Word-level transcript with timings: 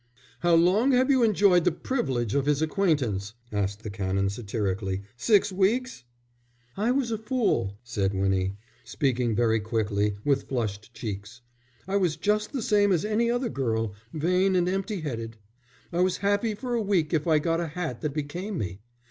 "How 0.39 0.55
long 0.55 0.93
have 0.93 1.11
you 1.11 1.21
enjoyed 1.21 1.63
the 1.63 1.71
privilege 1.71 2.33
of 2.33 2.47
his 2.47 2.59
acquaintance?" 2.63 3.35
asked 3.51 3.83
the 3.83 3.91
Canon, 3.91 4.31
satirically. 4.31 5.03
"Six 5.15 5.51
weeks?" 5.51 6.05
"I 6.75 6.89
was 6.89 7.11
a 7.11 7.19
fool," 7.19 7.77
said 7.83 8.15
Winnie, 8.15 8.57
speaking 8.83 9.35
very 9.35 9.59
quickly, 9.59 10.15
with 10.25 10.45
flushed 10.47 10.91
cheeks. 10.95 11.41
"I 11.87 11.97
was 11.97 12.15
just 12.15 12.51
the 12.51 12.63
same 12.63 12.91
as 12.91 13.05
any 13.05 13.29
other 13.29 13.49
girl, 13.49 13.93
vain 14.11 14.55
and 14.55 14.67
empty 14.67 15.01
headed. 15.01 15.37
I 15.93 15.99
was 16.01 16.17
happy 16.25 16.55
for 16.55 16.73
a 16.73 16.81
week 16.81 17.13
if 17.13 17.27
I 17.27 17.37
got 17.37 17.59
a 17.61 17.67
hat 17.67 18.01
that 18.01 18.15
became 18.15 18.57
me. 18.57 18.79